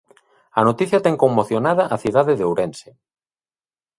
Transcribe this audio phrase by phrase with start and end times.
[0.59, 2.89] A noticia ten conmocionada a cidade de Ourense.